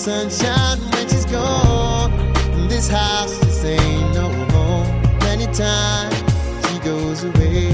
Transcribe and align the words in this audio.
sunshine 0.00 0.78
when 0.92 1.06
she's 1.10 1.26
gone. 1.26 2.10
This 2.68 2.88
house 2.88 3.38
just 3.40 3.62
ain't 3.66 4.14
no 4.14 4.30
home. 4.52 4.86
Anytime 5.24 6.10
she 6.64 6.78
goes 6.78 7.22
away. 7.24 7.68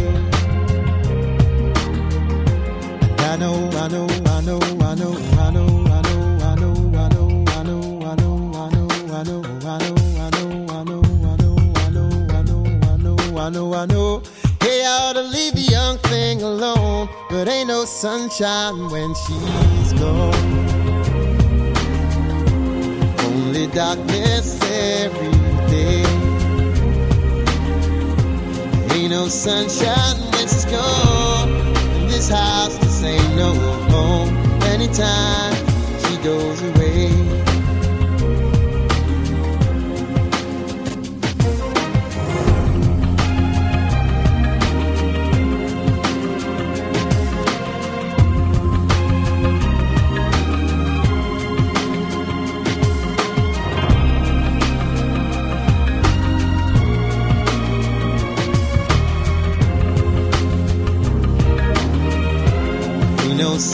And 3.13 3.21
I 3.21 3.37
know, 3.37 3.71
I 3.75 3.87
know, 3.87 4.09
I 4.27 4.41
know, 4.41 4.59
I 4.59 4.95
know, 4.97 5.13
I 5.39 5.51
know, 5.53 5.85
I 5.87 6.01
know, 6.01 6.33
I 6.43 6.59
know, 6.59 6.95
I 6.99 7.07
know, 7.07 7.45
I 7.47 7.63
know, 7.63 8.03
I 8.03 8.15
know, 8.17 8.51
I 8.59 8.75
know, 8.75 8.81
I 9.15 9.23
know, 9.23 9.45
I 9.55 10.87
know, 12.99 13.39
I 13.39 13.51
know, 13.51 13.75
I 13.75 13.87
know. 13.87 14.23
Hey, 14.61 14.85
I 14.85 14.99
ought 15.01 15.13
to 15.13 15.23
leave 15.23 15.55
the 15.55 15.61
young 15.61 15.99
thing 15.99 16.43
alone, 16.43 17.09
but 17.31 17.47
ain't 17.47 17.69
no 17.69 17.85
sunshine 17.85 18.91
when 18.91 19.15
she's 19.15 19.93
gone. 19.93 20.66
Only 23.67 23.79
darkness 23.79 24.61
every 24.63 25.33
day. 25.69 26.05
Ain't 28.95 29.11
no 29.11 29.27
sunshine 29.29 30.17
when 30.33 30.49
she's 30.49 30.65
gone. 30.67 31.51
And 31.51 32.11
this 32.11 32.29
house 32.29 32.79
just 32.79 33.05
ain't 33.05 33.37
no 33.37 33.55
home. 33.91 34.37
Anytime 34.63 35.55
she 35.99 36.17
goes 36.23 36.63
away. 36.63 37.56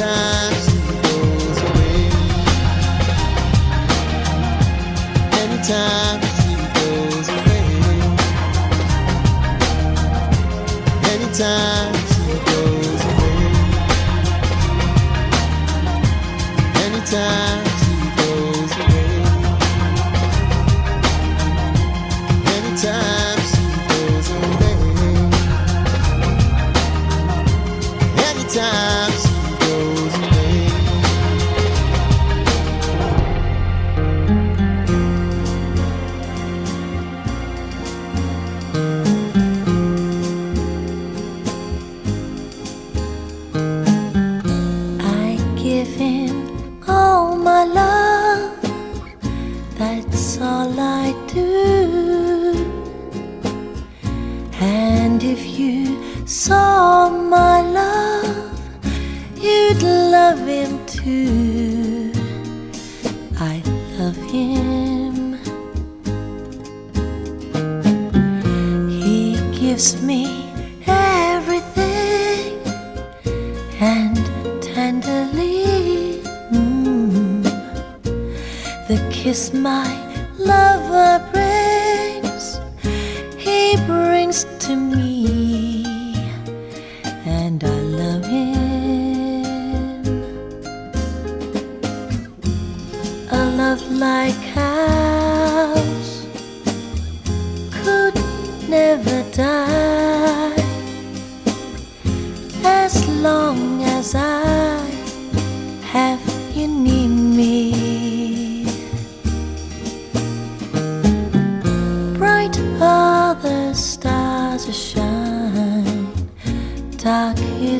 time 0.00 0.49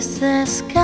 this 0.01 0.59
sky. 0.59 0.80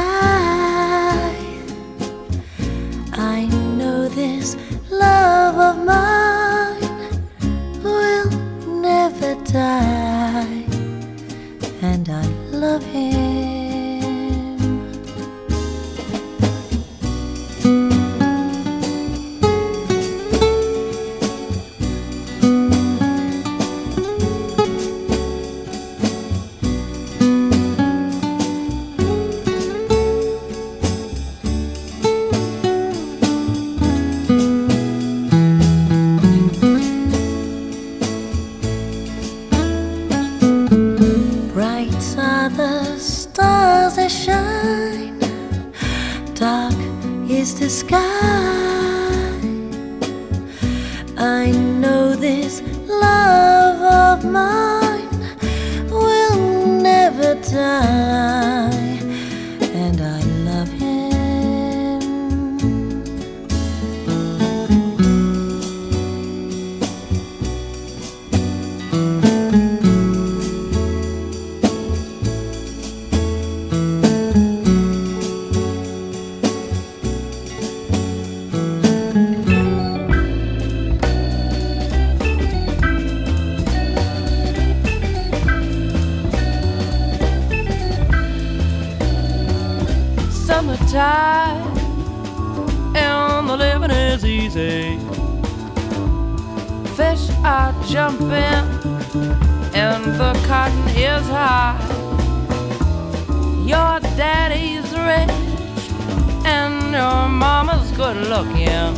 good 108.07 108.29
looking. 108.29 108.95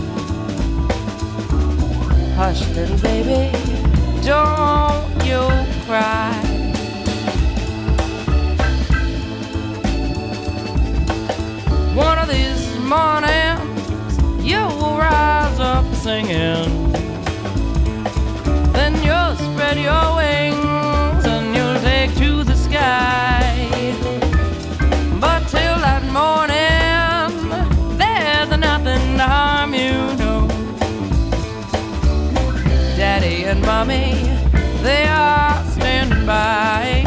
Hush, 2.36 2.60
little 2.74 2.98
baby, 2.98 3.50
don't 4.22 5.24
you 5.24 5.42
cry. 5.86 6.34
One 11.94 12.18
of 12.18 12.28
these 12.28 12.64
mornings, 12.94 14.44
you 14.44 14.60
will 14.78 14.98
rise 14.98 15.58
up 15.58 15.86
singing. 15.94 16.92
Then 18.74 18.92
you'll 19.06 19.36
spread 19.36 19.78
your 19.78 20.16
wings 20.16 20.67
and 33.58 33.66
mommy, 33.66 34.14
they 34.82 35.06
are 35.06 35.64
standing 35.64 36.26
by. 36.26 36.97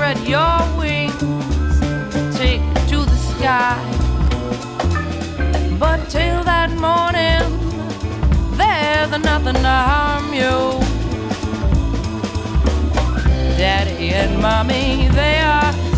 spread 0.00 0.26
your 0.26 0.78
wings, 0.78 1.12
take 2.34 2.62
to 2.88 3.04
the 3.04 3.18
sky. 3.36 3.76
But 5.78 6.08
till 6.08 6.42
that 6.44 6.70
morning, 6.86 7.44
there's 8.56 9.10
nothing 9.22 9.56
to 9.56 9.76
harm 9.90 10.32
you. 10.32 10.80
Daddy 13.58 14.08
and 14.14 14.40
mommy, 14.40 15.08
they 15.08 15.40
are. 15.40 15.89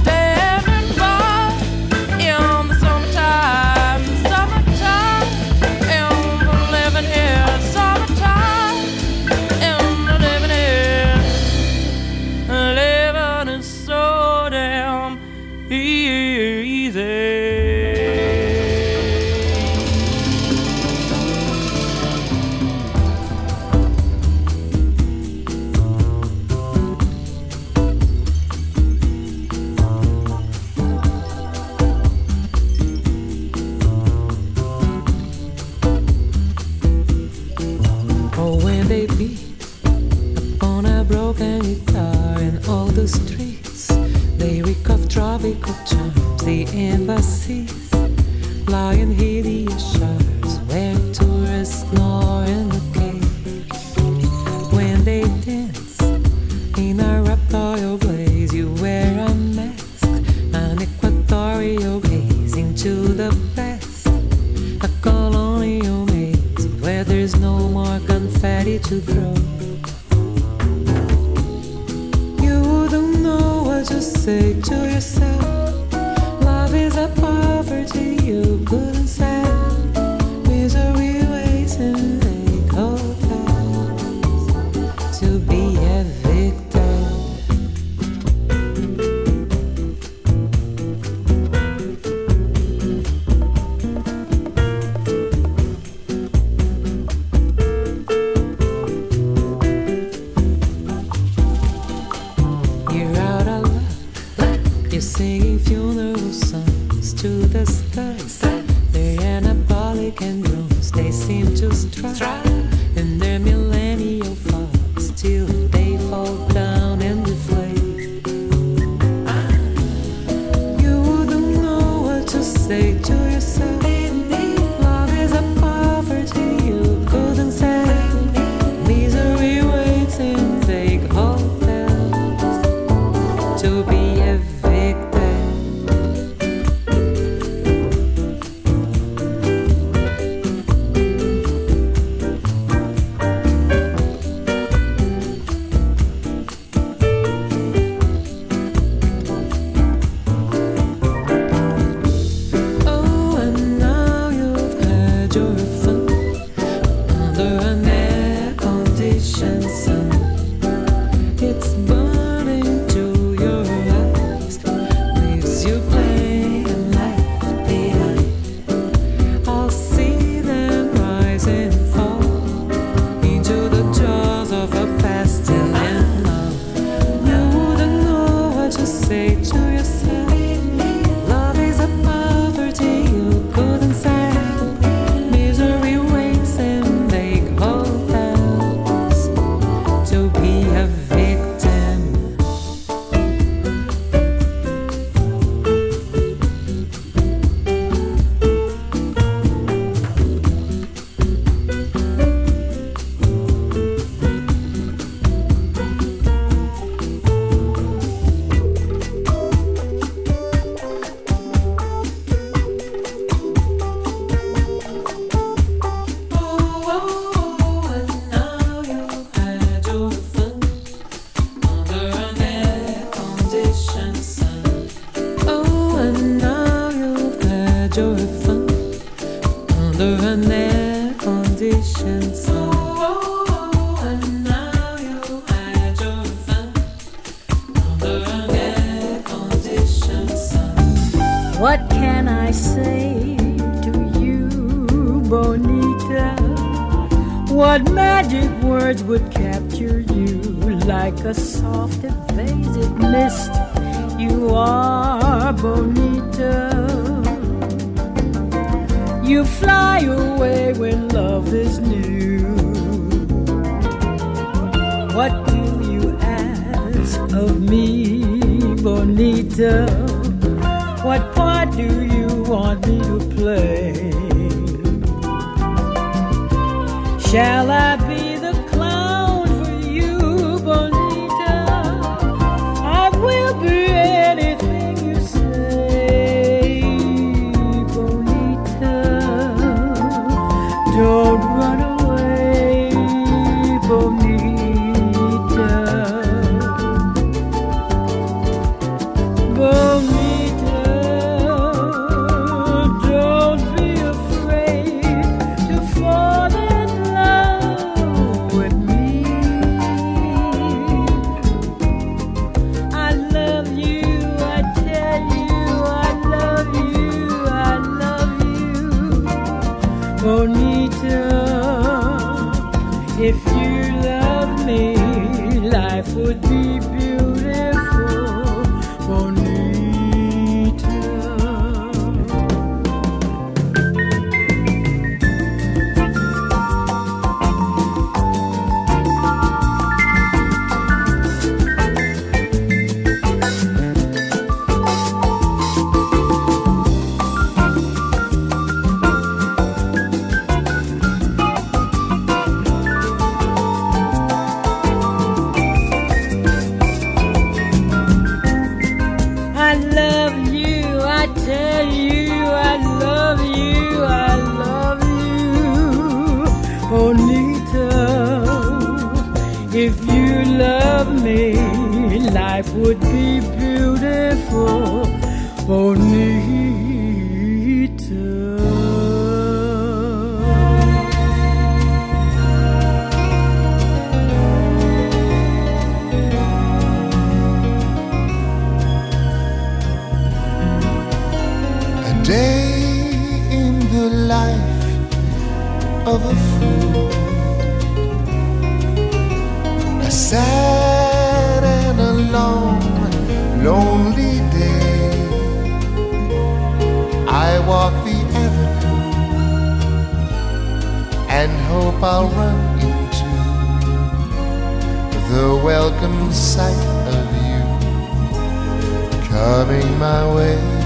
My 420.12 420.34
way. 420.34 420.81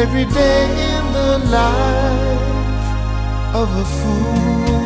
Every 0.00 0.24
day 0.24 0.64
in 0.96 1.12
the 1.12 1.38
life 1.50 2.88
of 3.54 3.68
a 3.76 3.84
fool. 3.84 4.79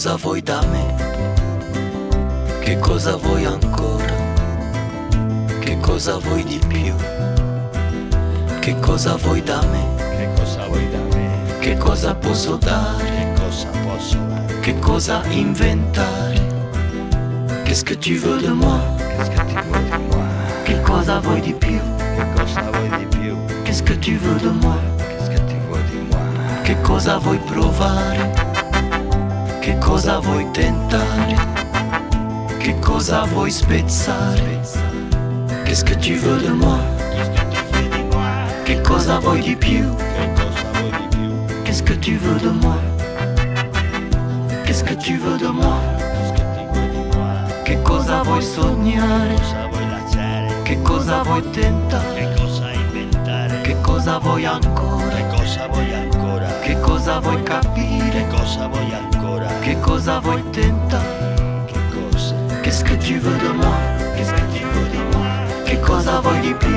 Cosa 0.00 0.16
vuoi 0.16 0.40
da 0.40 0.62
me? 0.72 0.94
Che 2.60 2.78
cosa 2.78 3.16
vuoi 3.16 3.44
ancora? 3.44 4.14
Che 5.58 5.78
cosa 5.78 6.16
vuoi 6.16 6.42
di 6.42 6.58
più? 6.66 6.94
Che 8.60 8.78
cosa 8.80 9.16
vuoi 9.16 9.42
da 9.42 9.60
me? 9.70 9.84
Che 10.16 10.28
cosa 10.34 10.66
vuoi 10.68 10.90
da 10.90 11.14
me? 11.14 11.58
Che 11.58 11.76
cosa 11.76 12.14
posso 12.14 12.56
dare? 12.56 13.04
Che 13.04 13.42
cosa 13.42 13.68
posso 13.84 14.16
dare? 14.16 14.60
Che 14.60 14.78
cosa 14.78 15.20
inventare? 15.28 16.40
Qu'est-ce 17.64 17.84
que 17.84 17.94
tu 17.94 18.14
veux 18.14 18.40
de 18.40 18.52
moi? 18.54 18.80
Qu'est-ce 18.96 19.30
che 19.32 19.44
ti 19.44 19.60
vuoi 19.68 19.84
di 19.84 19.98
moi? 20.08 20.62
Che 20.64 20.80
cosa 20.80 21.20
vuoi 21.20 21.40
di 21.42 21.52
più? 21.52 21.78
Che 22.16 22.26
cosa 22.34 22.62
vuoi 22.72 22.88
di 22.88 23.18
più? 23.18 23.36
Qu'est-ce 23.64 23.82
que 23.82 23.98
tu 23.98 24.16
veux 24.16 24.40
de 24.40 24.48
moi? 24.62 24.78
Qu'est-ce 24.96 25.28
che 25.28 25.44
ti 25.44 25.56
vuoi 25.68 25.82
di 25.90 25.98
moi? 26.08 26.62
Che 26.62 26.80
cosa 26.80 27.18
vuoi 27.18 27.38
provare? 27.44 28.49
Che 29.60 29.76
cosa 29.76 30.18
vuoi 30.20 30.50
tentare? 30.52 31.36
Che 32.58 32.78
cosa 32.78 33.24
vuoi 33.24 33.50
spezzare? 33.50 34.58
Qu'est-ce 35.64 35.84
que 35.84 35.94
tu 35.96 36.14
veux 36.14 36.40
de 36.40 36.50
moi? 36.50 36.80
Che 38.64 38.80
cosa 38.80 39.18
vuoi 39.18 39.40
di 39.42 39.54
più? 39.54 39.84
Qu'est-ce 41.64 41.82
que 41.82 41.92
tu 41.92 42.16
veux 42.16 42.40
de 42.40 42.50
moi? 42.50 42.78
Qu'est-ce 44.64 44.82
que 44.82 44.94
tu 44.94 45.18
veux 45.18 45.36
de 45.36 45.48
moi? 45.48 45.78
Che 47.64 47.76
cosa 47.82 48.22
vuoi 48.22 48.42
sognare? 48.42 49.36
Che 50.64 50.80
cosa 50.82 51.22
vuoi 51.22 51.42
tentare? 51.50 52.32
Che 53.62 53.76
cosa 53.82 54.18
vuoi 54.18 54.46
ancora? 54.46 55.16
Che 55.16 55.26
cosa 55.36 55.66
vuoi 55.68 55.92
ancora? 55.92 56.46
Che 56.60 56.80
capire? 57.42 58.26
cosa 58.28 58.66
vuoi 58.68 58.92
ancora? 58.92 59.19
Che 59.60 59.78
cosa 59.80 60.18
vuoi 60.20 60.42
tentare? 60.50 61.64
Che 61.66 61.78
cosa? 61.92 62.34
Qu'est-ce 62.62 62.82
que 62.82 62.96
tu 62.96 63.18
veux 63.18 63.38
de 63.38 63.52
moi? 63.52 63.76
Qu'est-ce 64.16 64.32
che 64.34 64.46
ti 64.52 64.64
vuoi 64.64 64.88
di 64.90 64.98
moi? 65.12 65.62
Che 65.64 65.80
cosa 65.80 66.20
vuoi 66.20 66.40
di 66.40 66.54
più? 66.54 66.76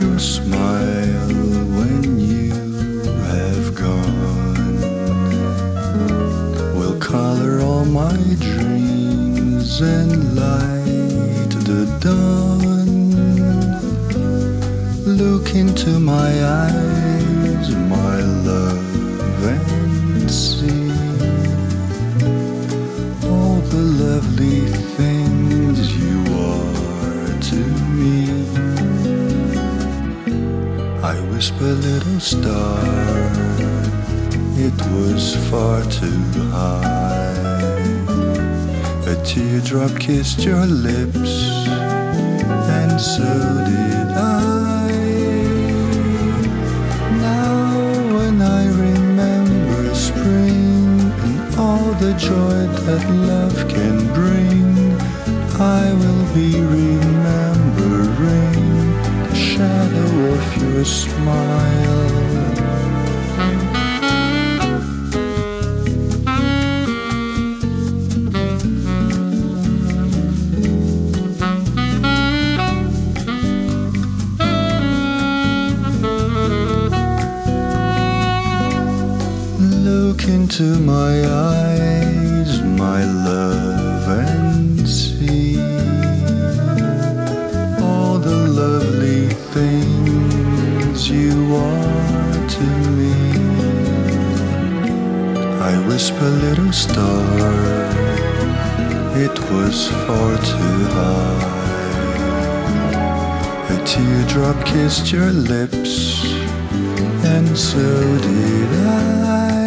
Your 0.00 0.18
smile 0.18 0.59
teardrop 39.30 39.96
kissed 40.00 40.40
your 40.40 40.66
lips, 40.66 41.32
and 42.80 43.00
so 43.00 43.30
did 43.70 44.08
I. 44.08 44.90
Now, 47.28 47.76
when 48.16 48.42
I 48.42 48.66
remember 48.66 49.94
spring 49.94 51.12
and 51.26 51.54
all 51.56 51.92
the 52.04 52.14
joy 52.14 52.66
that 52.86 53.04
love 53.30 53.68
can 53.68 53.98
bring, 54.18 54.98
I 55.60 55.92
will 56.00 56.26
be 56.34 56.50
remembering 56.78 58.00
the 59.28 59.36
shadow 59.36 60.10
of 60.34 60.44
your 60.60 60.84
smile. 60.84 62.09
it 99.22 99.38
was 99.52 99.88
far 100.06 100.36
too 100.50 100.78
high. 100.96 101.48
A 103.74 103.76
teardrop 103.84 104.64
kissed 104.64 105.12
your 105.12 105.30
lips, 105.30 106.24
and 107.34 107.48
so 107.56 107.86
did 108.18 108.70
I. 108.86 109.60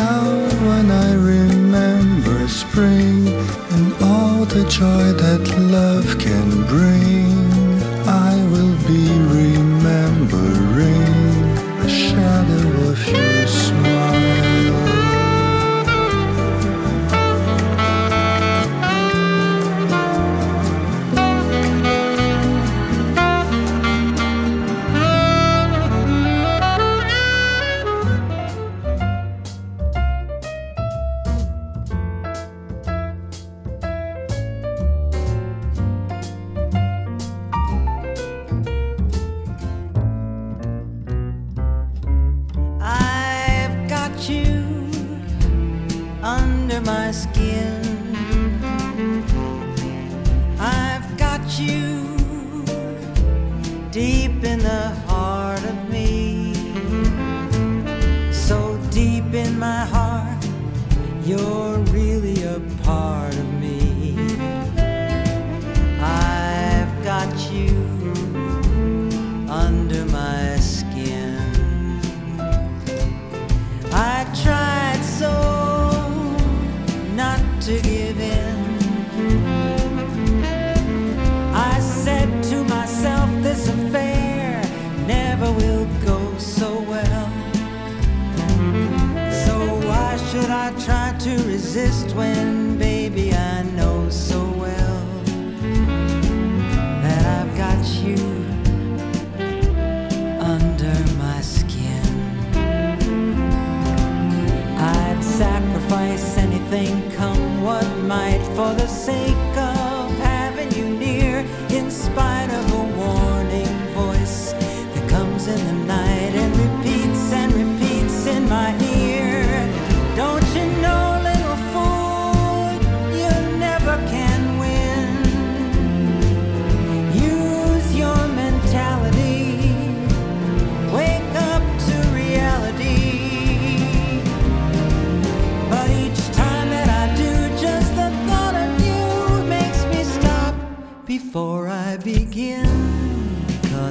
Now, 0.00 0.24
when 0.68 0.90
I 0.90 1.14
remember 1.14 2.48
spring 2.48 3.28
and 3.74 3.86
all 4.02 4.44
the 4.44 4.64
joy 4.68 5.06
that 5.24 5.44
love 5.78 6.18
can 6.18 6.48
bring, 6.74 7.32
I 8.06 8.34
will 8.52 8.76
be 8.86 9.15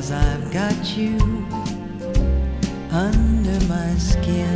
Cause 0.05 0.11
I've 0.11 0.51
got 0.51 0.95
you 0.95 1.17
under 2.91 3.65
my 3.65 3.95
skin. 3.97 4.54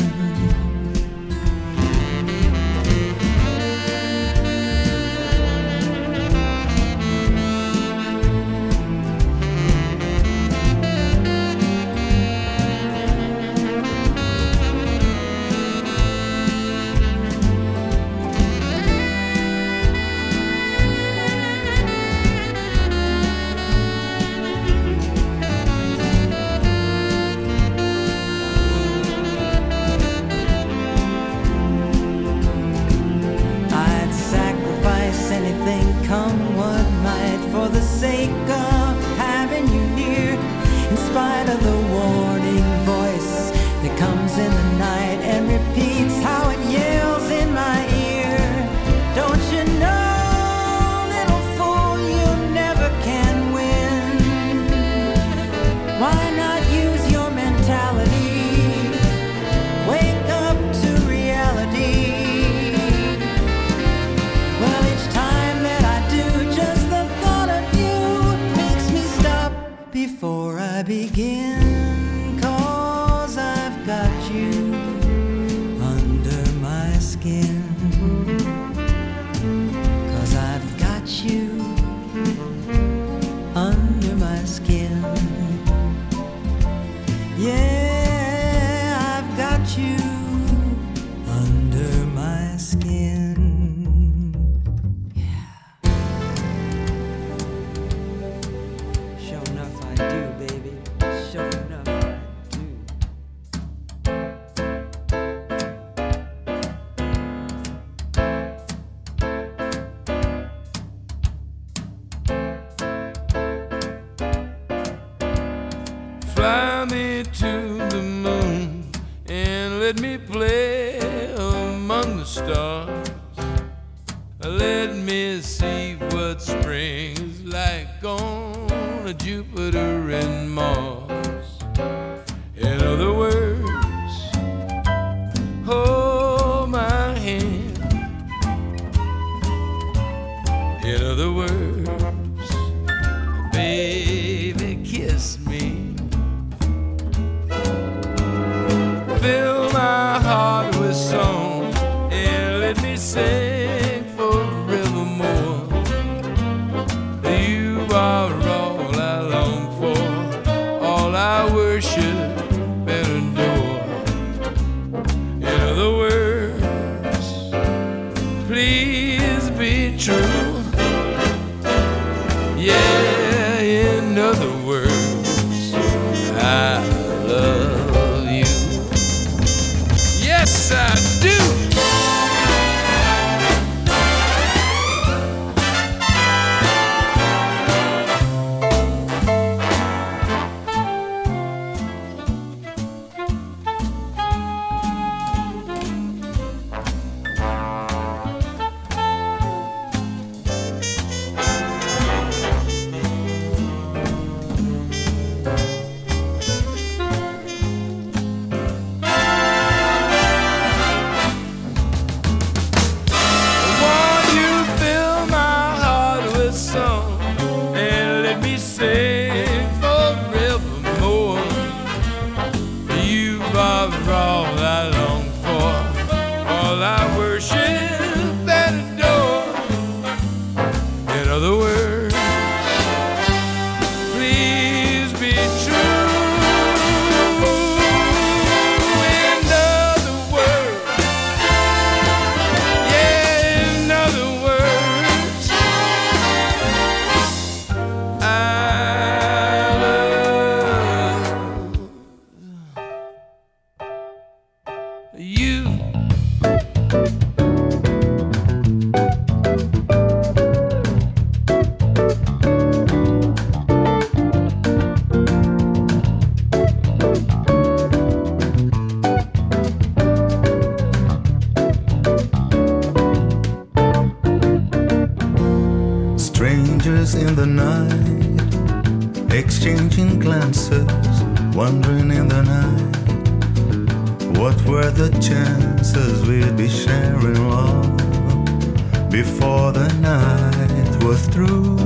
Before 289.09 289.71
the 289.71 289.87
night 289.99 291.03
was 291.03 291.27
through? 291.27 291.77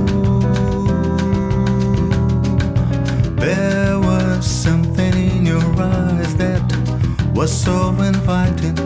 There 3.36 3.98
was 3.98 4.46
something 4.46 5.14
in 5.14 5.46
your 5.46 5.64
eyes 5.80 6.34
that 6.36 6.62
was 7.34 7.52
so 7.52 7.90
inviting. 8.00 8.76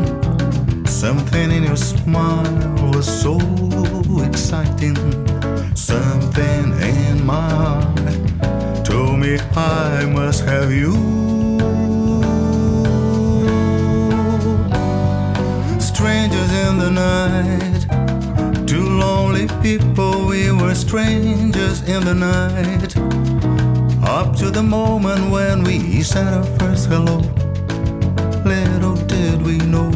Something 0.86 1.50
in 1.52 1.64
your 1.64 1.76
smile 1.76 2.74
was 2.92 3.06
so 3.06 3.38
exciting. 4.22 4.96
Something 5.76 6.72
in 6.80 7.24
my 7.24 7.48
heart 7.50 8.84
told 8.84 9.18
me 9.18 9.38
I 9.54 10.06
must 10.06 10.44
have 10.44 10.72
you. 10.72 10.92
Strangers 15.80 16.52
in 16.64 16.78
the 16.78 16.90
night, 16.90 17.77
lonely 18.98 19.46
people, 19.62 20.26
we 20.26 20.50
were 20.50 20.74
strangers 20.74 21.82
in 21.88 22.04
the 22.04 22.14
night. 22.14 22.96
Up 24.04 24.34
to 24.36 24.50
the 24.50 24.62
moment 24.62 25.30
when 25.30 25.62
we 25.62 26.02
said 26.02 26.32
our 26.34 26.44
first 26.58 26.88
hello, 26.88 27.18
little 28.44 28.96
did 29.06 29.42
we 29.42 29.58
know. 29.58 29.90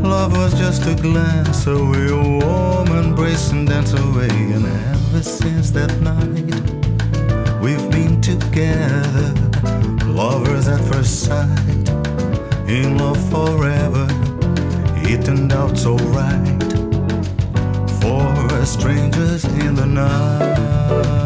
Love 0.00 0.32
was 0.36 0.54
just 0.54 0.86
a 0.86 0.94
glance 0.94 1.66
away, 1.66 2.08
a 2.08 2.16
warm 2.16 2.88
embrace 2.88 3.50
and 3.50 3.68
dance 3.68 3.92
away. 3.92 4.28
And 4.28 4.66
ever 4.66 5.22
since 5.22 5.70
that 5.72 5.92
night, 6.00 6.54
we've 7.60 7.90
been 7.90 8.20
together, 8.20 9.34
lovers 10.06 10.68
at 10.68 10.80
first 10.92 11.24
sight, 11.24 11.88
in 12.66 12.96
love 12.96 13.20
forever. 13.30 14.06
It 15.10 15.24
turned 15.24 15.52
out 15.52 15.76
so 15.76 15.96
right 15.96 16.87
strangers 18.66 19.44
in 19.44 19.74
the 19.74 19.86
night. 19.86 21.17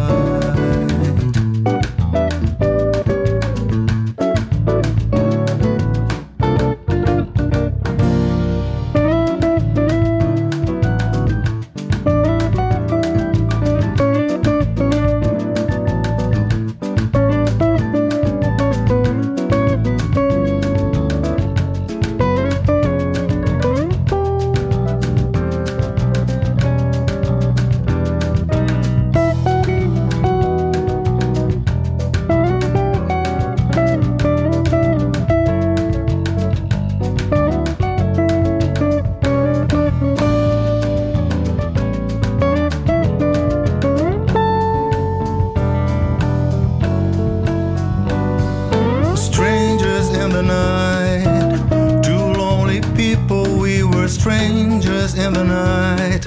The 55.31 55.45
night. 55.45 56.27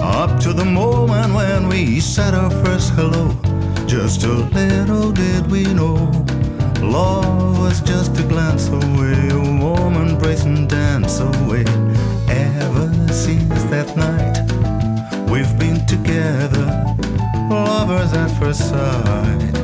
Up 0.00 0.40
to 0.40 0.52
the 0.52 0.64
moment 0.64 1.32
when 1.32 1.68
we 1.68 2.00
said 2.00 2.34
our 2.34 2.50
first 2.64 2.90
hello, 2.94 3.30
Just 3.86 4.24
a 4.24 4.32
little 4.32 5.12
did 5.12 5.48
we 5.50 5.62
know. 5.72 6.10
Love 6.82 7.58
was 7.58 7.80
just 7.80 8.18
a 8.18 8.24
glance 8.24 8.68
away, 8.68 9.28
a 9.30 9.38
warm 9.60 9.94
embrace 9.94 10.44
and 10.44 10.68
dance 10.68 11.20
away. 11.20 11.64
Ever 12.28 12.90
since 13.12 13.62
that 13.64 13.88
night, 13.96 14.36
we've 15.30 15.56
been 15.58 15.86
together, 15.86 16.66
lovers 17.48 18.12
at 18.12 18.30
first 18.40 18.70
sight, 18.70 19.54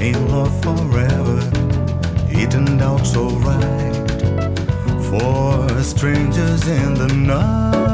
in 0.00 0.16
love 0.28 0.54
forever. 0.62 1.40
It 2.28 2.52
turned 2.52 2.82
out 2.82 3.04
so 3.04 3.30
right 3.48 3.90
for 5.08 5.82
strangers 5.82 6.68
in 6.68 6.94
the 6.94 7.10
Este 7.10 7.89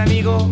amigo 0.00 0.50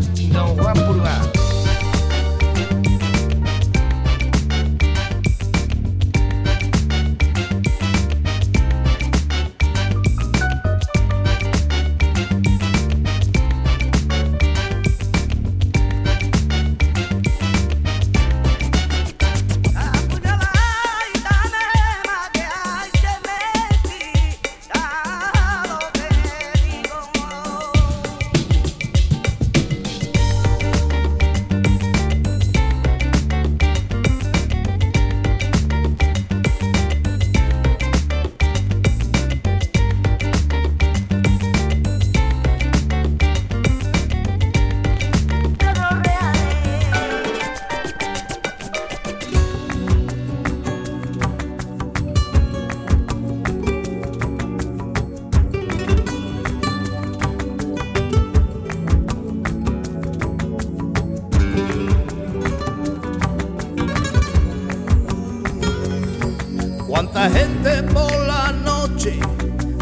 Cuánta 67.24 67.40
gente 67.40 67.82
por 67.84 68.12
la 68.26 68.52
noche 68.52 69.18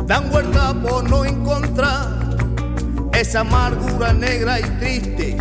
dan 0.06 0.30
vuelta 0.30 0.72
por 0.74 1.10
no 1.10 1.24
encontrar 1.24 2.36
esa 3.12 3.40
amargura 3.40 4.12
negra 4.12 4.60
y 4.60 4.62
triste 4.78 5.36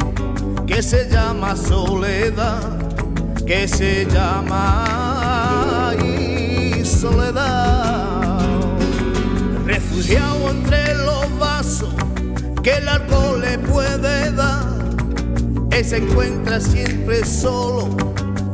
que 0.65 0.81
se 0.81 1.07
llama 1.11 1.55
soledad, 1.55 2.59
que 3.45 3.67
se 3.67 4.07
llama 4.07 5.89
ay, 5.89 6.83
soledad. 6.83 8.39
Refugiado 9.67 10.49
entre 10.49 10.95
los 10.95 11.37
vasos 11.37 11.93
que 12.63 12.77
el 12.77 12.87
alcohol 12.87 13.41
le 13.41 13.59
puede 13.59 14.31
dar, 14.31 14.65
él 15.69 15.85
se 15.85 15.97
encuentra 15.97 16.59
siempre 16.59 17.23
solo 17.23 17.95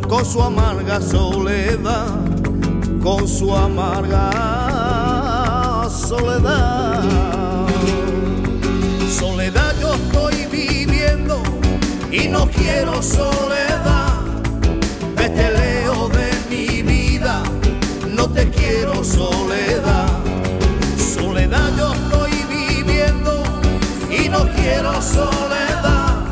con 0.09 0.25
su 0.25 0.43
amarga 0.43 0.99
soledad 0.99 2.26
con 3.07 3.25
su 3.25 3.55
amarga 3.55 4.29
soledad. 5.89 7.01
Soledad 9.09 9.73
yo 9.79 9.93
estoy 9.93 10.45
viviendo 10.51 11.41
y 12.11 12.27
no 12.27 12.49
quiero 12.49 13.01
soledad. 13.01 14.25
Vete 15.15 15.51
leo 15.53 16.09
de 16.09 16.29
mi 16.49 16.81
vida, 16.81 17.43
no 18.09 18.27
te 18.27 18.49
quiero 18.49 19.01
soledad. 19.05 20.09
Soledad 20.97 21.69
yo 21.77 21.93
estoy 21.93 22.31
viviendo 22.49 23.41
y 24.11 24.27
no 24.27 24.49
quiero 24.49 25.01
soledad. 25.01 26.25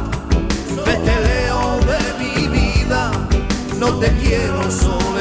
Vete 0.85 1.15
leo 1.29 1.79
de 1.91 2.01
mi 2.21 2.35
vida, 2.49 3.11
no 3.79 3.97
te 3.97 4.11
quiero 4.17 4.69
soledad. 4.69 5.14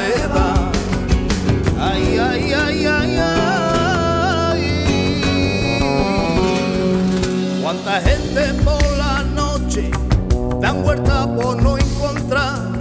no 11.35 11.77
encontrar 11.77 12.71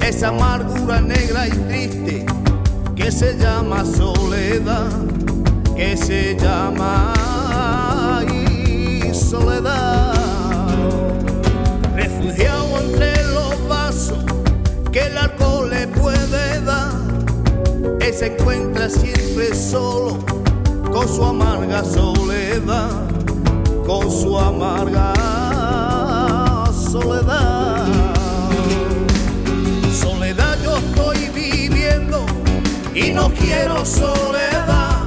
esa 0.00 0.28
amargura 0.28 1.00
negra 1.00 1.46
y 1.46 1.50
triste 1.50 2.26
que 2.96 3.12
se 3.12 3.38
llama 3.38 3.84
soledad, 3.84 4.90
que 5.76 5.96
se 5.96 6.36
llama 6.36 7.14
ay, 8.18 9.12
soledad. 9.14 10.14
Refugiado 11.94 12.80
entre 12.80 13.24
los 13.28 13.68
vasos 13.68 14.24
que 14.90 15.06
el 15.06 15.16
alcohol 15.16 15.70
le 15.70 15.86
puede 15.86 16.60
dar, 16.62 16.92
él 18.00 18.14
se 18.14 18.34
encuentra 18.34 18.90
siempre 18.90 19.54
solo 19.54 20.18
con 20.92 21.08
su 21.08 21.24
amarga 21.24 21.84
soledad, 21.84 22.90
con 23.86 24.10
su 24.10 24.36
amarga 24.36 25.29
soledad. 26.90 27.86
Soledad 29.92 30.58
yo 30.64 30.76
estoy 30.76 31.28
viviendo 31.28 32.26
y 32.92 33.12
no 33.12 33.30
quiero 33.30 33.86
soledad. 33.86 35.04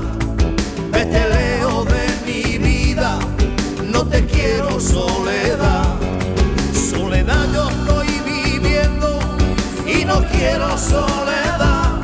Vete 0.93 1.21
leo 1.35 1.83
de 1.83 2.05
mi 2.25 2.57
vida, 2.57 3.19
no 3.91 4.05
te 4.05 4.25
quiero 4.25 4.79
soledad. 4.79 5.83
Soledad 6.73 7.45
yo 7.53 7.69
estoy 7.69 8.07
viviendo 8.33 9.19
y 9.85 10.05
no 10.05 10.23
quiero 10.31 10.77
soledad. 10.77 11.99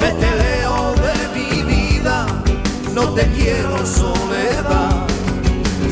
Vete 0.00 0.30
leo 0.42 0.94
de 1.06 1.16
mi 1.36 1.62
vida, 1.62 2.26
no 2.92 3.10
te 3.10 3.24
quiero 3.38 3.86
soledad. 3.86 5.06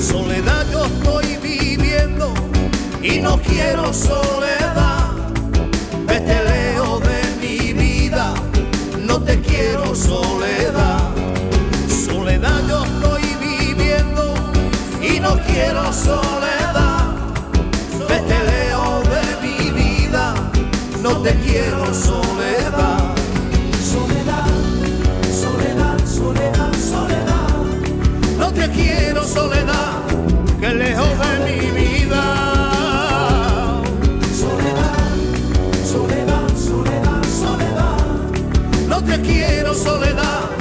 Soledad 0.01 0.67
yo 0.73 0.85
estoy 0.85 1.18
y 3.11 3.21
no 3.21 3.39
quiero 3.41 3.93
soledad. 3.93 5.13
Vete 6.07 6.37
leo 6.45 7.01
de 7.01 7.21
mi 7.41 7.73
vida, 7.73 8.35
no 8.99 9.21
te 9.21 9.41
quiero 9.41 9.95
soledad. 9.95 11.01
Soledad 11.89 12.61
yo 12.69 12.85
estoy 12.85 13.23
viviendo 13.41 14.35
y 15.01 15.21
no 15.21 15.39
quiero 15.47 15.93
soledad. 15.93 17.17
Vete 18.09 18.39
leo 18.51 19.03
de 19.15 19.25
mi 19.45 19.71
vida, 19.71 20.35
no 21.03 21.23
te 21.23 21.35
quiero 21.47 21.95
soledad. 21.95 23.15
Soledad, 23.93 24.51
soledad, 25.43 25.99
soledad, 26.07 26.73
soledad. 26.93 27.49
No 28.39 28.53
te 28.53 28.69
quiero 28.71 29.25
soledad, 29.25 29.93
que 30.61 30.75
lejos 30.75 31.19
de 31.19 31.38
soledad, 39.79 40.58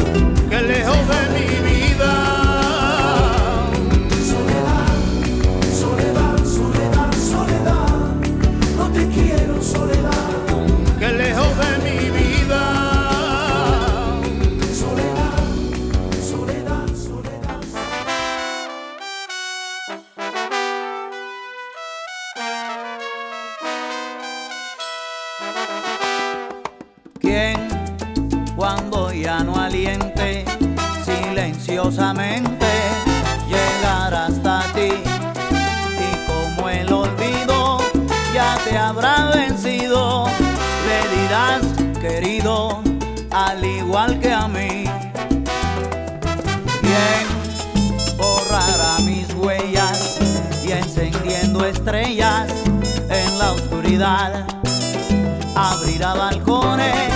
Abrirá 55.55 56.13
balcones 56.13 57.06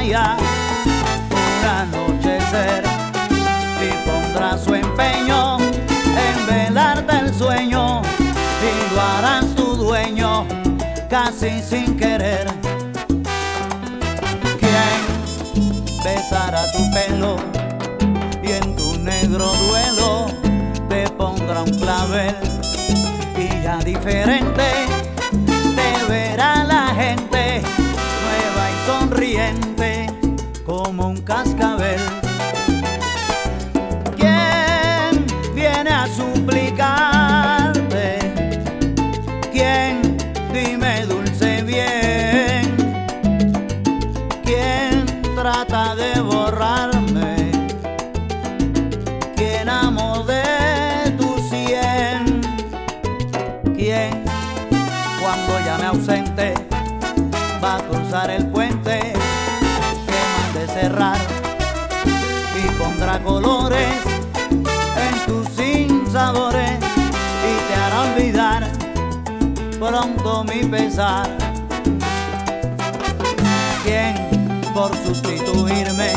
playa 0.00 0.36
un 1.30 1.68
anochecer 1.68 2.84
y 3.80 4.08
pondrá 4.08 4.56
su 4.56 4.74
empeño 4.74 5.58
en 5.58 6.46
velarte 6.46 7.18
el 7.18 7.34
sueño 7.34 8.02
y 8.62 8.94
lo 8.94 9.00
harás 9.00 9.54
tu 9.54 9.76
dueño 9.76 10.46
casi 11.08 11.60
sin 11.60 11.96
querer? 11.98 12.46
¿Quién 14.58 15.00
besará 16.02 16.62
tu 16.72 16.90
pelo 16.92 17.36
y 18.42 18.52
en 18.52 18.76
tu 18.76 18.98
negro 19.00 19.52
duelo 19.68 20.26
te 20.88 21.08
pondrá 21.10 21.62
un 21.62 21.78
clavel? 21.78 22.36
y 23.36 23.62
ya 23.62 23.78
diferente 23.78 24.62
cascabel. 31.30 32.09
Colores 63.24 63.94
en 64.96 65.26
tus 65.26 65.48
sinsabores 65.54 66.78
y 66.78 67.68
te 67.68 67.74
hará 67.74 68.12
olvidar 68.12 68.72
pronto 69.78 70.44
mi 70.44 70.64
pesar? 70.64 71.28
¿Quién 73.84 74.14
por 74.74 74.94
sustituirme 74.96 76.12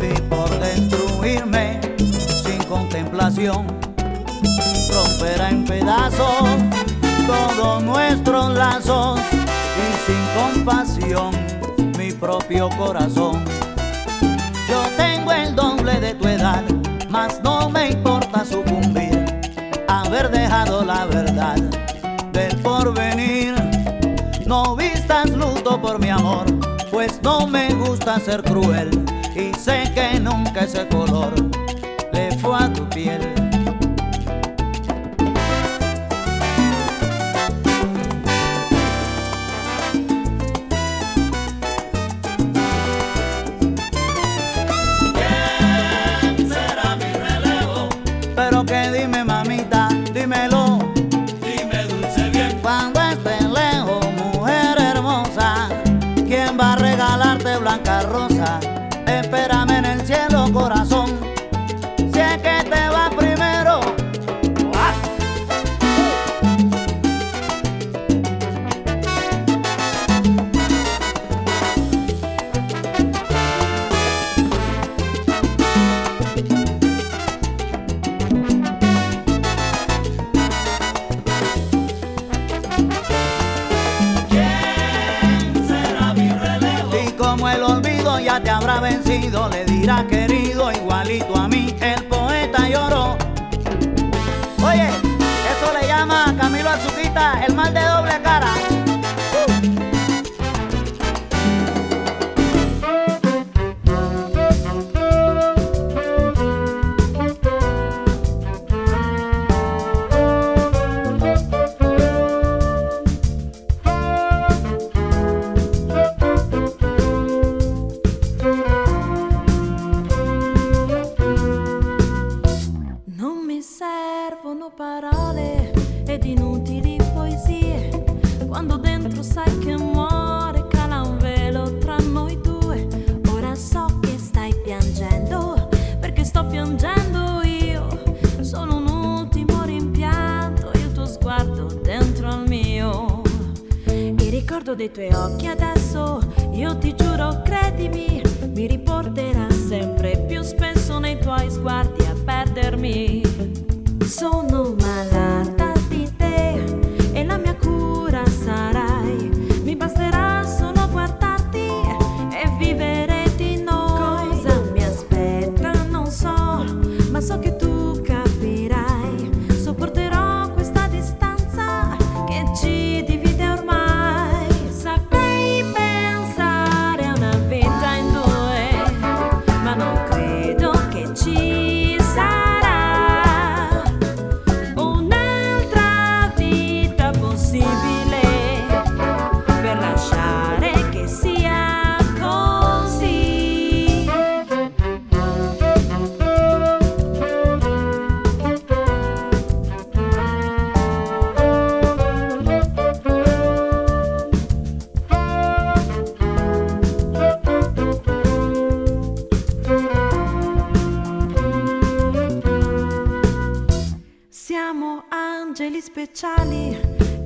y 0.00 0.20
por 0.22 0.50
destruirme 0.58 1.80
sin 2.44 2.62
contemplación? 2.64 3.66
romperá 4.92 5.50
en 5.50 5.64
pedazos 5.64 6.48
todos 7.26 7.82
nuestros 7.82 8.54
lazos 8.54 9.20
y 9.32 10.06
sin 10.06 10.64
compasión 10.64 11.34
mi 11.98 12.12
propio 12.12 12.68
corazón. 12.70 13.44
Tengo 14.98 15.32
el 15.32 15.54
doble 15.54 16.00
de 16.00 16.14
tu 16.14 16.26
edad, 16.26 16.64
mas 17.08 17.40
no 17.42 17.70
me 17.70 17.92
importa 17.92 18.44
sucumbir, 18.44 19.24
haber 19.86 20.28
dejado 20.30 20.84
la 20.84 21.06
verdad 21.06 21.56
del 22.32 22.56
porvenir. 22.56 23.54
No 24.44 24.74
vistas 24.74 25.30
luto 25.30 25.80
por 25.80 26.00
mi 26.00 26.10
amor, 26.10 26.46
pues 26.90 27.20
no 27.22 27.46
me 27.46 27.72
gusta 27.74 28.18
ser 28.18 28.42
cruel 28.42 28.90
y 29.36 29.54
sé 29.56 29.84
que 29.94 30.18
nunca 30.18 30.62
ese 30.62 30.86
color 30.88 31.32
le 32.12 32.36
fue 32.38 32.56
a 32.56 32.72
tu 32.72 32.88
piel. 32.88 33.37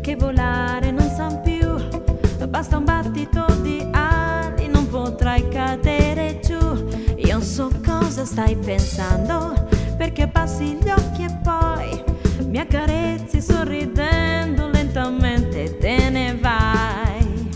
che 0.02 0.16
volare 0.16 0.90
non 0.90 1.08
san 1.08 1.40
più, 1.42 1.76
basta 2.48 2.76
un 2.76 2.84
battito 2.84 3.46
di 3.62 3.86
ali, 3.92 4.66
non 4.66 4.88
potrai 4.88 5.46
cadere 5.48 6.40
giù. 6.44 6.58
Io 7.16 7.40
so 7.40 7.70
cosa 7.86 8.24
stai 8.24 8.56
pensando, 8.56 9.54
perché 9.96 10.26
passi 10.26 10.76
gli 10.82 10.90
occhi 10.90 11.22
e 11.22 11.38
poi 11.44 12.02
mi 12.48 12.58
accarezzi 12.58 13.40
sorridendo 13.40 14.70
lentamente 14.70 15.78
te 15.78 16.10
ne 16.10 16.36
vai. 16.36 17.48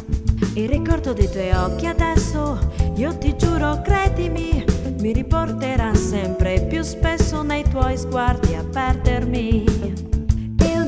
Il 0.55 0.69
ricordo 0.69 1.13
dei 1.13 1.29
tuoi 1.29 1.51
occhi 1.51 1.87
adesso, 1.89 2.59
io 2.95 3.19
ti 3.19 3.37
giuro, 3.37 3.83
credimi, 3.83 4.65
mi 5.01 5.13
riporterà 5.13 5.93
sempre 5.97 6.65
più 6.69 6.83
spesso 6.83 7.43
nei 7.43 7.65
tuoi 7.69 7.99
sguardi 7.99 8.55
a 8.55 8.63
perdermi 8.63 9.76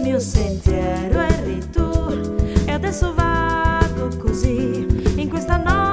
mio 0.09 0.21
sentiero 0.21 1.21
eri 1.21 1.59
tu. 1.71 1.87
E 2.65 2.73
adesso 2.73 3.13
vado 3.13 4.17
così 4.17 4.87
in 5.17 5.29
questa 5.29 5.59
notte 5.59 5.88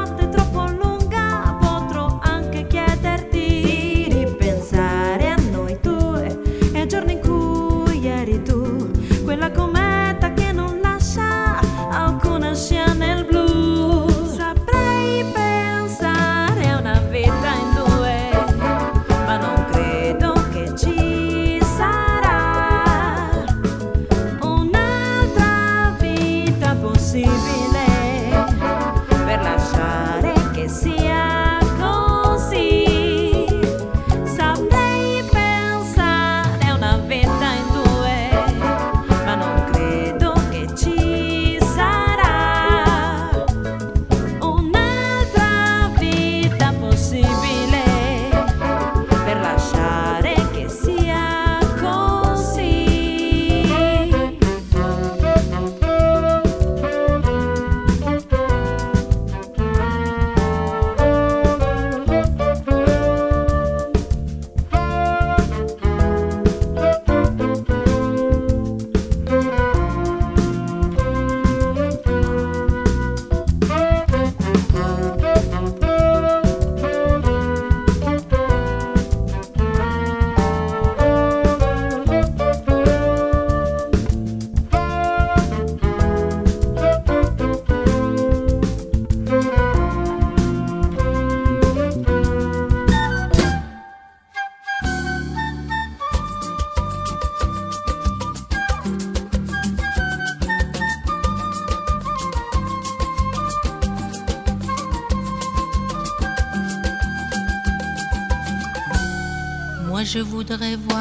je 110.16 110.22
voudrais 110.22 110.78
voir 110.78 110.95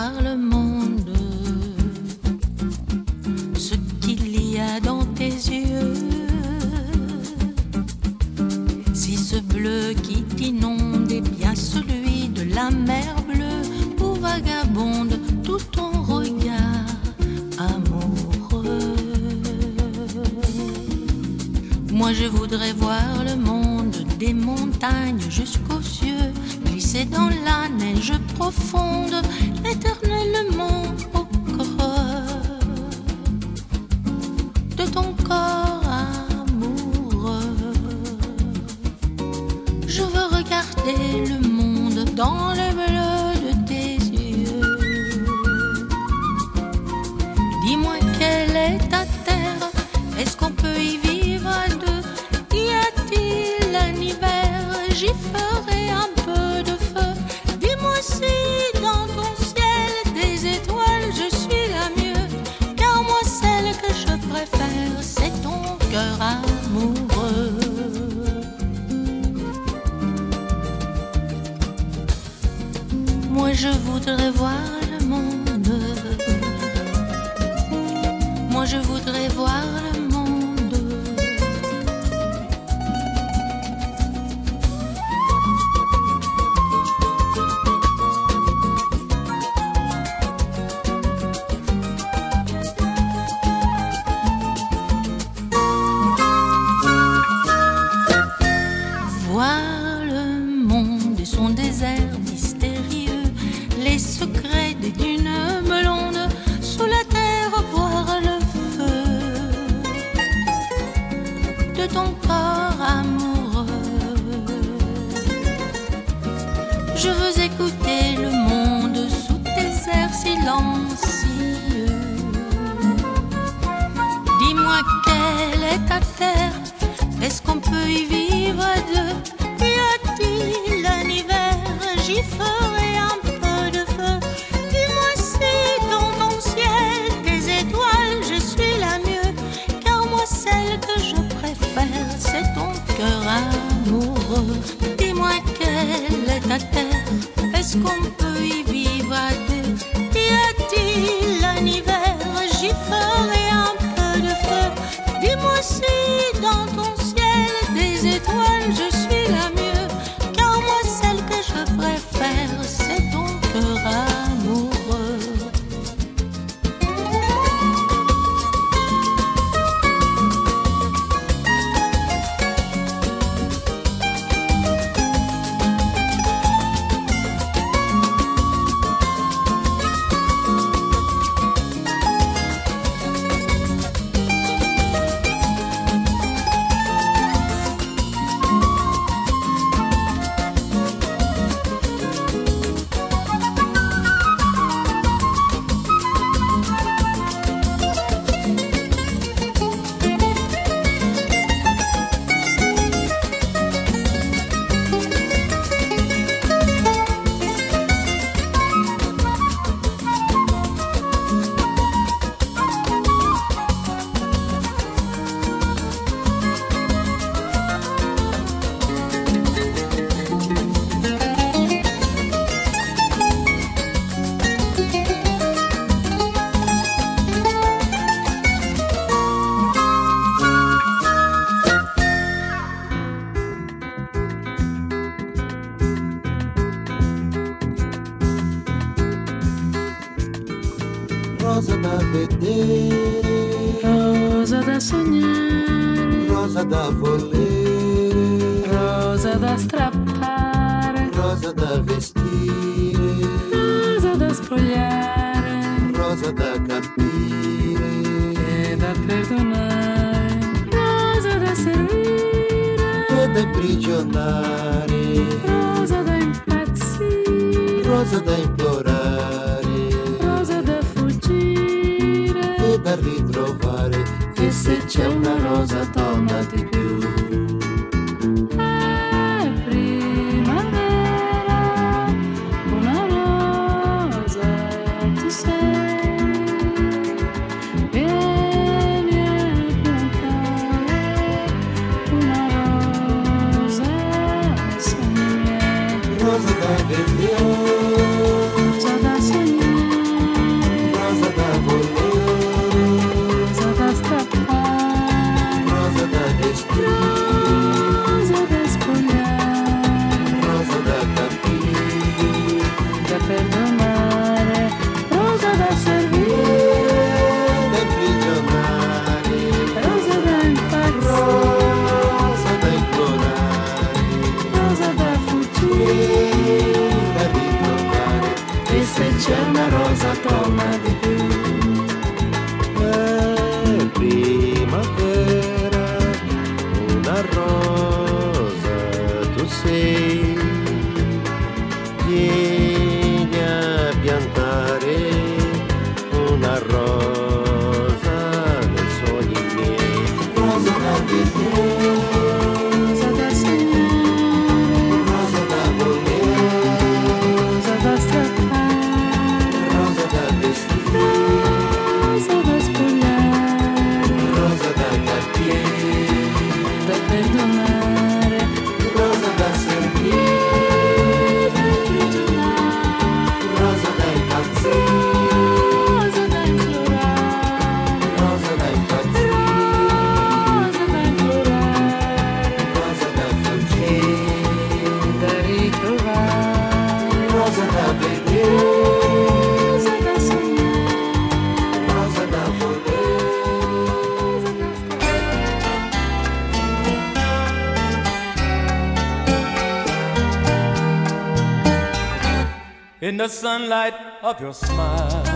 of 404.35 404.41
your 404.41 404.53
smile, 404.53 405.26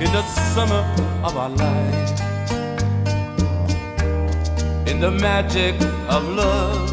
in 0.00 0.10
the 0.12 0.22
summer 0.52 0.84
of 1.22 1.36
our 1.36 1.48
life, 1.50 2.20
in 4.88 5.00
the 5.00 5.10
magic 5.10 5.74
of 6.08 6.28
love, 6.28 6.90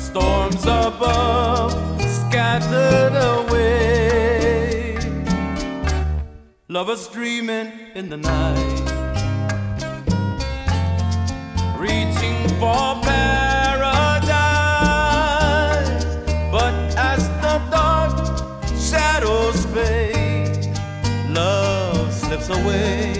storms 0.00 0.64
above 0.64 1.72
scattered 2.02 3.14
away, 3.36 4.98
lovers 6.68 7.08
dreaming 7.08 7.72
in 7.94 8.08
the 8.08 8.16
night, 8.16 8.80
reaching 11.78 12.48
for 12.58 13.01
away 22.62 23.12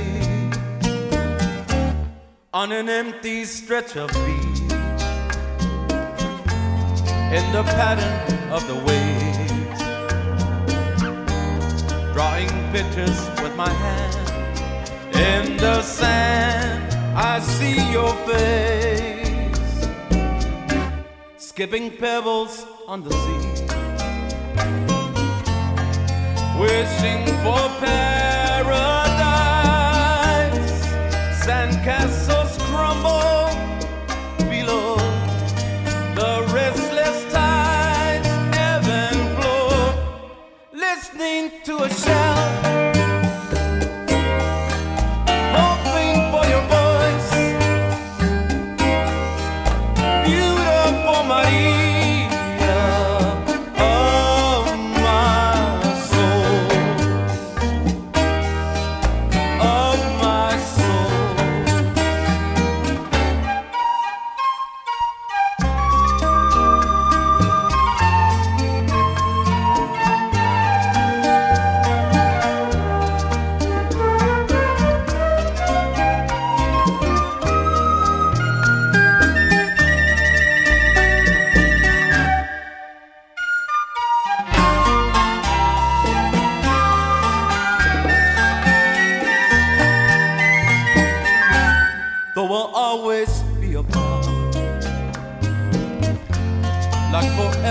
on 2.53 2.73
an 2.73 2.89
empty 2.89 3.45
stretch 3.45 3.97
of 3.97 4.09
beach. 4.11 4.61
In 7.39 7.45
the 7.53 7.63
pattern 7.79 8.53
of 8.53 8.67
the 8.67 8.75
waves, 8.89 9.81
drawing 12.13 12.51
pictures 12.73 13.19
with 13.43 13.55
my 13.57 13.71
hand 13.71 14.15
in 15.17 15.57
the 15.57 15.83
sand. 15.83 16.95
I 17.17 17.41
see 17.41 17.79
your 17.91 18.15
face, 18.27 19.89
skipping 21.37 21.91
pebbles 21.91 22.67
on 22.87 23.03
the 23.03 23.11
sea, 23.11 23.45
wishing 26.59 27.27
for 27.43 27.69
paradise. 27.81 28.22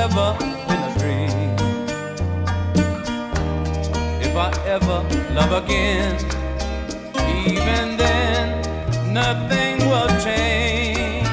Forever 0.01 0.35
in 0.41 0.79
a 0.89 0.91
dream. 0.97 1.29
If 4.21 4.35
I 4.35 4.51
ever 4.65 5.03
love 5.33 5.63
again, 5.63 6.15
even 7.45 7.97
then, 7.97 9.13
nothing 9.13 9.77
will 9.89 10.07
change. 10.23 11.27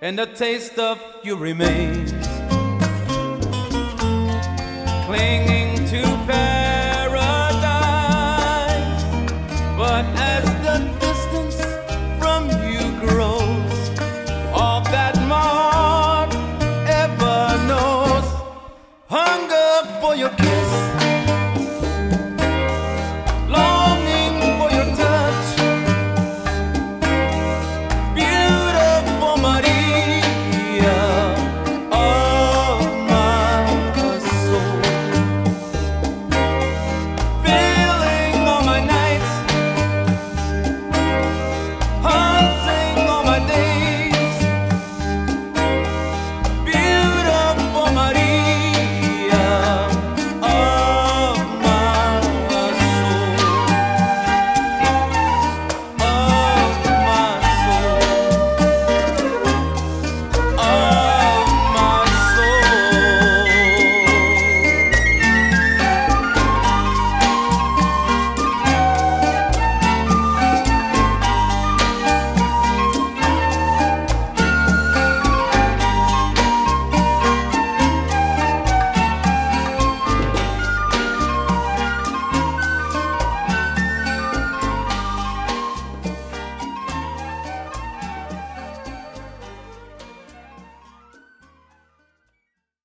And 0.00 0.18
the 0.18 0.26
taste 0.26 0.78
of 0.78 1.00
you 1.24 1.34
remains, 1.36 2.12
clinging 5.06 5.53